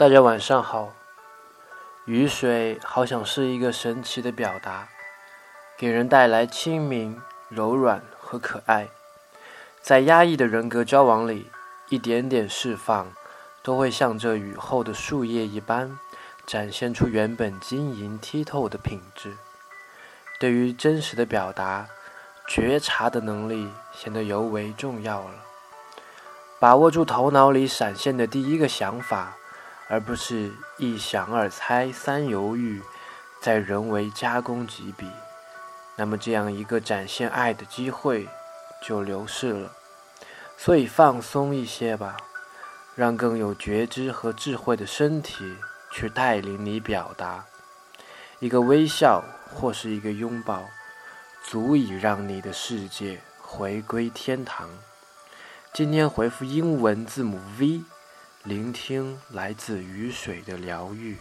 [0.00, 0.94] 大家晚上好。
[2.06, 4.88] 雨水好像是一个神奇的表达，
[5.76, 8.88] 给人带来清明、柔软和可爱。
[9.82, 11.50] 在压抑的人格交往里，
[11.90, 13.12] 一点点释放，
[13.62, 15.98] 都会像这雨后的树叶一般，
[16.46, 19.36] 展现出原本晶莹剔透的品质。
[20.38, 21.86] 对于真实的表达，
[22.48, 25.34] 觉察的能力显得尤为重要了。
[26.58, 29.36] 把握住头脑里闪现的第一个想法。
[29.90, 32.80] 而不是一想二猜三犹豫，
[33.42, 35.10] 再人为加工几笔，
[35.96, 38.28] 那么这样一个展现爱的机会
[38.80, 39.72] 就流逝了。
[40.56, 42.16] 所以放松一些吧，
[42.94, 45.56] 让更有觉知和智慧的身体
[45.90, 47.44] 去带领你表达。
[48.38, 50.62] 一个微笑或是一个拥抱，
[51.42, 54.70] 足以让你的世界回归天堂。
[55.72, 57.82] 今天回复英文字母 V。
[58.44, 61.18] 聆听来自雨水的疗愈。